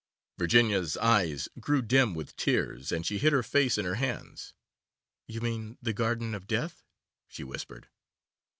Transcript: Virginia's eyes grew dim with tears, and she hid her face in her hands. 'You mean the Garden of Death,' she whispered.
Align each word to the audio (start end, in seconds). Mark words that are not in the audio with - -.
Virginia's 0.39 0.97
eyes 0.97 1.47
grew 1.59 1.79
dim 1.83 2.15
with 2.15 2.35
tears, 2.35 2.91
and 2.91 3.05
she 3.05 3.19
hid 3.19 3.31
her 3.31 3.43
face 3.43 3.77
in 3.77 3.85
her 3.85 3.93
hands. 4.01 4.55
'You 5.27 5.41
mean 5.41 5.77
the 5.79 5.93
Garden 5.93 6.33
of 6.33 6.47
Death,' 6.47 6.83
she 7.27 7.43
whispered. 7.43 7.87